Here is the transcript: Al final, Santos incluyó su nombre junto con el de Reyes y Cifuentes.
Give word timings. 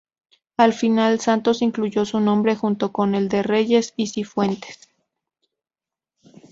Al 0.57 0.73
final, 0.73 1.19
Santos 1.19 1.61
incluyó 1.61 2.05
su 2.05 2.19
nombre 2.19 2.55
junto 2.55 2.91
con 2.91 3.13
el 3.13 3.29
de 3.29 3.43
Reyes 3.43 3.93
y 3.95 4.07
Cifuentes. 4.07 4.89